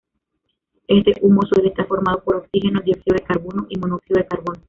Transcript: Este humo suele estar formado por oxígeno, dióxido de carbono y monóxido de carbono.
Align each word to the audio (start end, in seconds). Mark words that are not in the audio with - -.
Este 0.87 1.13
humo 1.21 1.41
suele 1.45 1.69
estar 1.69 1.85
formado 1.85 2.23
por 2.23 2.37
oxígeno, 2.37 2.81
dióxido 2.83 3.17
de 3.17 3.23
carbono 3.23 3.67
y 3.69 3.77
monóxido 3.77 4.19
de 4.19 4.27
carbono. 4.27 4.59